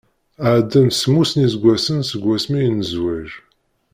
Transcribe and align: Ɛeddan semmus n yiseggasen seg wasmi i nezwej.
Ɛeddan 0.53 0.89
semmus 0.91 1.31
n 1.33 1.39
yiseggasen 1.43 1.99
seg 2.09 2.21
wasmi 2.25 2.59
i 2.63 2.69
nezwej. 2.71 3.29